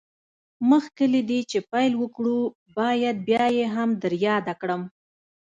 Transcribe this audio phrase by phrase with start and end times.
[0.69, 2.37] مخکې له دې چې پيل وکړو
[2.77, 4.81] بايد بيا يې هم در ياده کړم.